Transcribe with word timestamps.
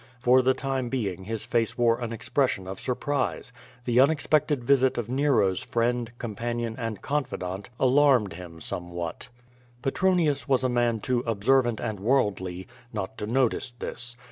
For 0.19 0.41
the 0.41 0.55
time 0.55 0.89
being 0.89 1.25
his 1.25 1.45
face 1.45 1.77
wore 1.77 1.99
an 2.01 2.11
expression 2.11 2.65
of 2.67 2.79
surprise; 2.79 3.53
the 3.85 3.99
unexpected 3.99 4.63
visit 4.63 4.97
of 4.97 5.09
Nero's 5.09 5.59
friend, 5.59 6.11
companion, 6.17 6.75
and 6.79 7.03
confi 7.03 7.37
dant 7.37 7.69
alarmed 7.79 8.33
him 8.33 8.59
somewhat. 8.61 9.29
Petronius 9.83 10.47
was 10.49 10.63
a 10.63 10.67
man 10.69 11.01
too 11.01 11.19
observant 11.27 11.79
and 11.79 11.99
worldly, 11.99 12.65
not 12.91 13.15
to 13.19 13.27
notice 13.27 13.69
this. 13.69 14.15